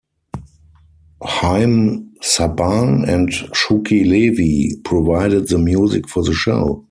[1.23, 6.79] Haim Saban and Shuki Levy provided the music for the show.